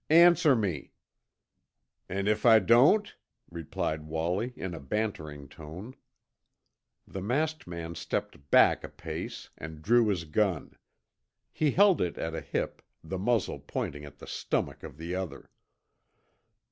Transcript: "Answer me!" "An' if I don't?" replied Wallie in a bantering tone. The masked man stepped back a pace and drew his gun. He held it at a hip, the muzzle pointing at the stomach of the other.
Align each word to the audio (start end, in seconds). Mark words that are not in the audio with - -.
"Answer 0.09 0.55
me!" 0.55 0.93
"An' 2.09 2.25
if 2.27 2.43
I 2.43 2.57
don't?" 2.57 3.15
replied 3.51 4.01
Wallie 4.01 4.51
in 4.55 4.73
a 4.73 4.79
bantering 4.79 5.47
tone. 5.47 5.95
The 7.07 7.21
masked 7.21 7.67
man 7.67 7.93
stepped 7.93 8.49
back 8.49 8.83
a 8.83 8.89
pace 8.89 9.51
and 9.59 9.83
drew 9.83 10.07
his 10.07 10.23
gun. 10.25 10.75
He 11.51 11.69
held 11.69 12.01
it 12.01 12.17
at 12.17 12.33
a 12.33 12.41
hip, 12.41 12.81
the 13.03 13.19
muzzle 13.19 13.59
pointing 13.59 14.03
at 14.03 14.17
the 14.17 14.25
stomach 14.25 14.81
of 14.81 14.97
the 14.97 15.13
other. 15.13 15.51